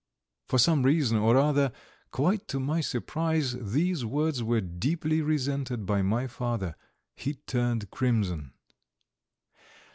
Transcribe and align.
For 0.47 0.57
some 0.57 0.81
reason 0.81 1.19
or 1.19 1.37
other, 1.37 1.71
quite 2.09 2.47
to 2.47 2.59
my 2.59 2.81
surprise, 2.81 3.53
these 3.53 4.03
words 4.03 4.41
were 4.41 4.59
deeply 4.59 5.21
resented 5.21 5.85
by 5.85 6.01
my 6.01 6.25
father. 6.25 6.73
He 7.15 7.35
turned 7.35 7.91
crimson. 7.91 8.53